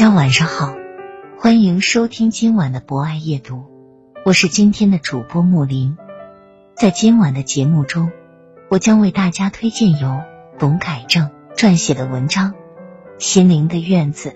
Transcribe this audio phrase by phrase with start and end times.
[0.00, 0.74] 大家晚上好，
[1.38, 3.66] 欢迎收听今晚的博爱夜读，
[4.24, 5.98] 我是今天的主播木林。
[6.74, 8.10] 在今晚的节目中，
[8.70, 10.22] 我将为大家推荐由
[10.58, 12.52] 董改正撰写的文章
[13.18, 14.30] 《心灵的院子》。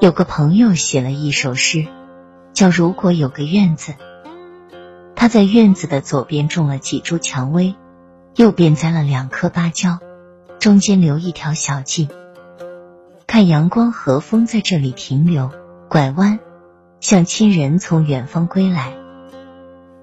[0.00, 1.86] 有个朋友写了一首诗，
[2.54, 3.92] 叫《如果有个院子》。
[5.26, 7.74] 他在院子的左边种了几株蔷薇，
[8.36, 9.98] 右边栽了两棵芭蕉，
[10.60, 12.08] 中间留一条小径，
[13.26, 15.50] 看阳光和风在这里停留、
[15.88, 16.38] 拐弯，
[17.00, 18.96] 像亲人从远方归来。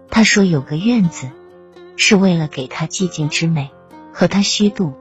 [0.09, 1.29] 他说有个院子，
[1.95, 3.71] 是为了给他寂静之美
[4.11, 4.94] 和他虚度。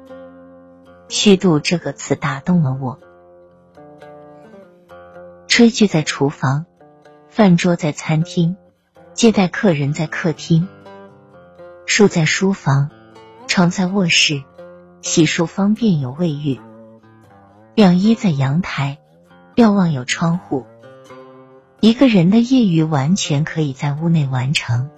[1.08, 3.00] 虚度这个词打动了我。
[5.48, 6.66] 炊具在厨房，
[7.28, 8.56] 饭桌在餐厅。
[9.14, 10.68] 接待客人在客厅，
[11.86, 12.90] 书在书房，
[13.46, 14.42] 床在卧室，
[15.02, 16.60] 洗漱方便有卫浴，
[17.74, 18.98] 晾衣在阳台，
[19.54, 20.66] 瞭望有窗户。
[21.80, 24.90] 一个人的业余完全可以在屋内完成，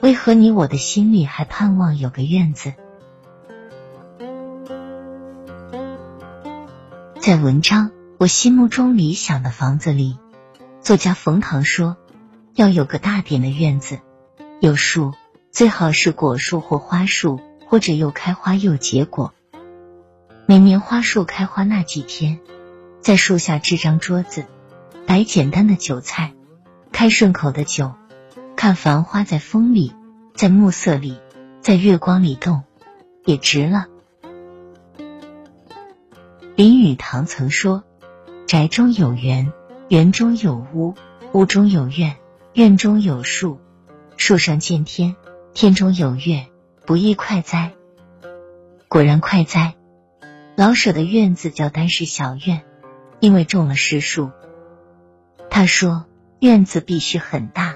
[0.00, 2.74] 为何你我的心里还盼望有个院子？
[7.18, 7.88] 在文章
[8.18, 10.18] 《我心目中理想的房子》里，
[10.82, 11.96] 作家冯唐说。
[12.54, 13.98] 要有个大点的院子，
[14.60, 15.12] 有树，
[15.50, 19.34] 最好是果树或花树，或者又开花又结果。
[20.46, 22.38] 每年花树开花那几天，
[23.00, 24.46] 在树下支张桌子，
[25.04, 26.32] 摆简单的酒菜，
[26.92, 27.92] 开顺口的酒，
[28.54, 29.92] 看繁花在风里，
[30.36, 31.18] 在暮色里，
[31.60, 32.62] 在月光里动，
[33.24, 33.86] 也值了。
[36.54, 37.82] 林语堂曾说
[38.46, 39.52] ：“宅中有园，
[39.88, 40.94] 园中有屋，
[41.32, 42.14] 屋中有院。”
[42.54, 43.58] 院中有树，
[44.16, 45.16] 树上见天，
[45.54, 46.46] 天中有月，
[46.86, 47.72] 不亦快哉？
[48.86, 49.74] 果然快哉！
[50.54, 52.62] 老舍的院子叫单室小院，
[53.18, 54.30] 因为种了柿树。
[55.50, 56.04] 他说，
[56.38, 57.74] 院子必须很大，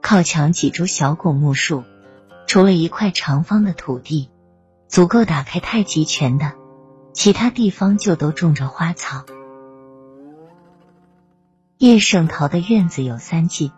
[0.00, 1.82] 靠墙几株小拱木树，
[2.46, 4.30] 除了一块长方的土地，
[4.86, 6.52] 足够打开太极拳的，
[7.14, 9.24] 其他地方就都种着花草。
[11.78, 13.72] 叶圣陶的院子有三进。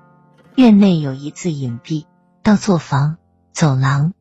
[0.56, 2.06] 院内有一字隐蔽，
[2.42, 3.18] 到作房
[3.52, 4.14] 走廊。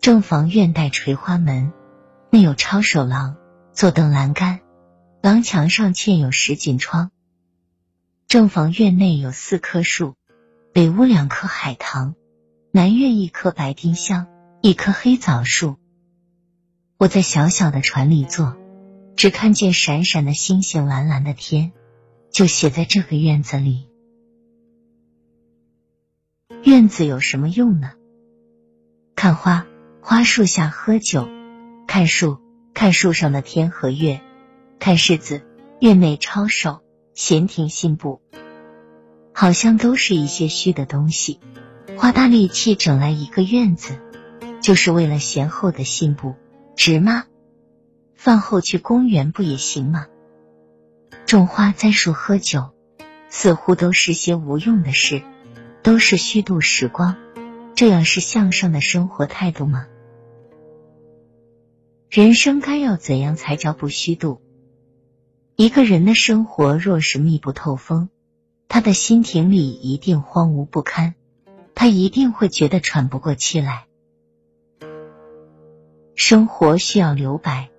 [0.00, 1.70] 正房院带垂花门，
[2.30, 3.36] 内有抄手廊，
[3.74, 4.60] 坐凳栏杆。
[5.20, 7.10] 廊墙上嵌有石锦窗。
[8.26, 10.14] 正房院内有四棵树，
[10.72, 12.14] 北屋两棵海棠，
[12.72, 14.28] 南院一棵白丁香，
[14.62, 15.76] 一棵黑枣树。
[16.96, 18.56] 我在小小的船里坐，
[19.14, 21.72] 只看见闪闪的星星，蓝蓝的天，
[22.30, 23.87] 就写在这个院子里。
[26.64, 27.92] 院子有什么用呢？
[29.14, 29.66] 看花，
[30.00, 31.28] 花树下喝酒；
[31.86, 32.38] 看树，
[32.74, 34.20] 看树上的天和月；
[34.80, 35.42] 看柿子，
[35.80, 36.80] 院内抄手、
[37.14, 38.20] 闲庭信步，
[39.32, 41.38] 好像都是一些虚的东西。
[41.96, 44.00] 花大力气整来一个院子，
[44.60, 46.34] 就是为了闲后的信步，
[46.76, 47.24] 值吗？
[48.14, 50.06] 饭后去公园不也行吗？
[51.24, 52.70] 种花、栽树、喝酒，
[53.28, 55.22] 似乎都是些无用的事。
[55.82, 57.16] 都是虚度时光，
[57.74, 59.86] 这样是向上的生活态度吗？
[62.10, 64.40] 人生该要怎样才叫不虚度？
[65.56, 68.08] 一个人的生活若是密不透风，
[68.68, 71.14] 他的心庭里一定荒芜不堪，
[71.74, 73.86] 他一定会觉得喘不过气来。
[76.14, 77.70] 生活需要留白，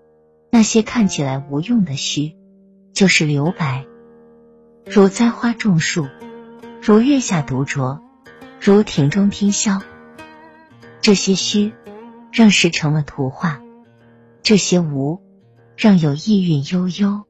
[0.51, 2.35] 那些看起来无用的虚，
[2.93, 3.85] 就是留白，
[4.85, 6.07] 如栽花种树。
[6.81, 7.99] 如月下独酌，
[8.61, 9.81] 如庭中听箫，
[11.01, 11.73] 这些虚
[12.31, 13.61] 让诗成了图画。
[14.43, 15.21] 这些无，
[15.75, 17.25] 让有意韵悠悠。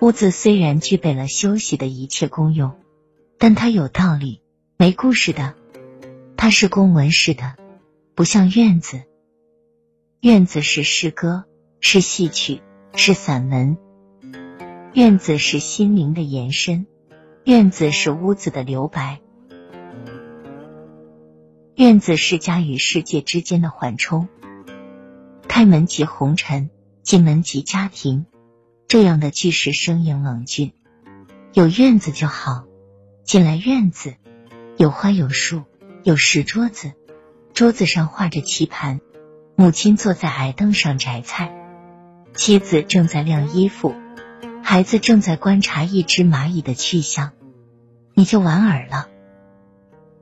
[0.00, 2.78] 屋子虽然具备了休息的一切功用，
[3.38, 4.40] 但它有道理，
[4.76, 5.54] 没故事的。
[6.36, 7.56] 它是公文式的，
[8.14, 9.02] 不像院子。
[10.20, 11.44] 院子是诗歌，
[11.80, 12.62] 是戏曲，
[12.94, 13.76] 是散文。
[14.94, 16.86] 院子是心灵的延伸，
[17.48, 19.20] 院子是屋子的留白。
[21.76, 24.28] 院子是家与世界之间的缓冲。
[25.48, 26.68] 开门即红尘，
[27.02, 28.26] 进门即家庭。
[28.86, 30.74] 这样的句式生硬冷峻，
[31.54, 32.64] 有院子就好。
[33.24, 34.16] 进来院子，
[34.76, 35.62] 有花有树，
[36.04, 36.92] 有石桌子，
[37.54, 39.00] 桌子上画着棋盘。
[39.56, 41.50] 母亲坐在矮凳上摘菜，
[42.34, 43.94] 妻子正在晾衣服，
[44.62, 47.32] 孩子正在观察一只蚂蚁的去向。
[48.18, 49.08] 你就莞尔了。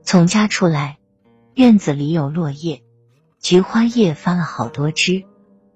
[0.03, 0.99] 从家出来，
[1.55, 2.83] 院子里有落叶，
[3.41, 5.25] 菊花叶发了好多枝，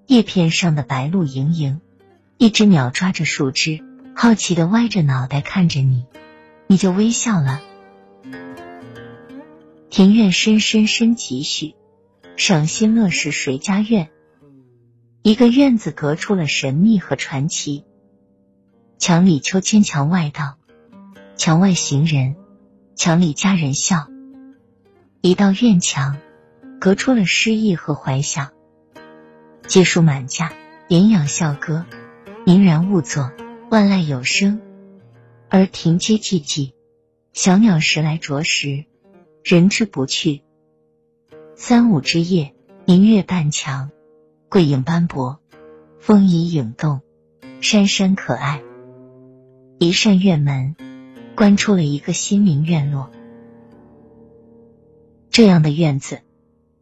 [0.06, 1.80] 叶片上的白鹭盈盈。
[2.38, 3.80] 一只鸟抓着树枝，
[4.14, 6.06] 好奇的歪着脑袋看着你，
[6.68, 7.60] 你就微笑了。
[9.90, 11.74] 庭院深深深几许，
[12.36, 14.10] 赏心乐事谁家院？
[15.22, 17.84] 一个院子隔出了神秘和传奇。
[18.96, 20.56] 墙里秋千，墙外道，
[21.36, 22.36] 墙外行人，
[22.94, 24.08] 墙里佳人笑。
[25.20, 26.18] 一道院墙，
[26.80, 28.52] 隔出了诗意和怀想。
[29.66, 30.52] 街树满架，
[30.88, 31.86] 言养笑歌。
[32.44, 33.30] 明然勿作，
[33.70, 34.60] 万籁有声，
[35.48, 36.72] 而庭阶寂寂，
[37.32, 38.84] 小鸟时来啄食，
[39.44, 40.42] 人之不去。
[41.54, 42.54] 三五之夜，
[42.84, 43.90] 明月半墙，
[44.48, 45.40] 桂影斑驳，
[46.00, 47.00] 风移影动，
[47.60, 48.60] 山山可爱。
[49.78, 50.74] 一扇院门，
[51.36, 53.10] 关出了一个心灵院落。
[55.30, 56.20] 这样的院子，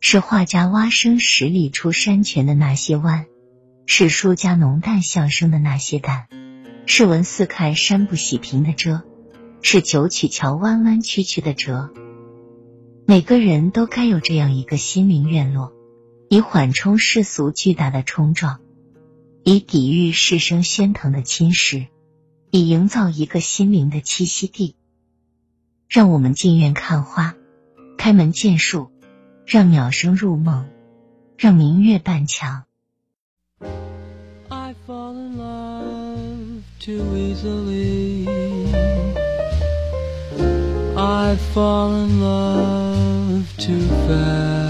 [0.01, 3.27] 是画家蛙声十里出山泉的那些湾。
[3.87, 6.29] 是书家浓淡相生的那些淡，
[6.87, 9.03] 是文似看山不喜平的遮，
[9.63, 11.91] 是九曲桥弯弯曲曲的折。
[13.05, 15.73] 每个人都该有这样一个心灵院落，
[16.29, 18.61] 以缓冲世俗巨大的冲撞，
[19.43, 21.89] 以抵御世声喧腾的侵蚀，
[22.51, 24.75] 以营造一个心灵的栖息地。
[25.89, 27.35] 让我们进院看花，
[27.99, 28.91] 开门见树，
[29.45, 30.69] 让鸟声入梦，
[31.37, 32.65] 让明月半墙。
[34.49, 38.29] I fall in love too easily.
[40.97, 44.70] I fall in love too fast.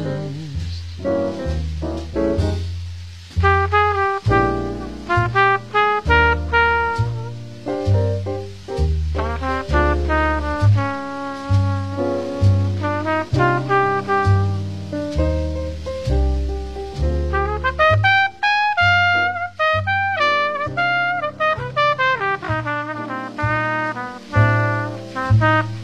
[25.41, 25.80] Bye.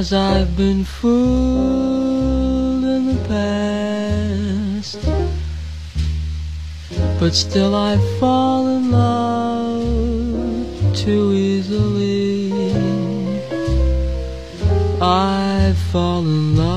[0.00, 4.98] Cause I've been fooled in the past.
[7.20, 12.50] But still I fall in love too easily.
[15.02, 16.69] I fall in love